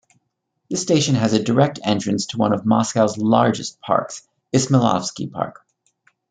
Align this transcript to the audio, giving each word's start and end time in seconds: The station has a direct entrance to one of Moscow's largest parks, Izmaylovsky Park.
The 0.71 0.77
station 0.77 1.13
has 1.13 1.33
a 1.33 1.43
direct 1.43 1.79
entrance 1.83 2.25
to 2.25 2.37
one 2.37 2.53
of 2.53 2.65
Moscow's 2.65 3.19
largest 3.19 3.79
parks, 3.81 4.27
Izmaylovsky 4.51 5.31
Park. 5.31 5.63